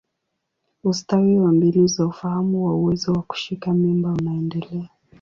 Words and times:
Ustawi 0.83 1.39
wa 1.39 1.51
mbinu 1.51 1.87
za 1.87 2.05
ufahamu 2.05 2.65
wa 2.65 2.75
uwezo 2.75 3.13
wa 3.13 3.21
kushika 3.21 3.73
mimba 3.73 4.09
unaendelea. 4.09 4.89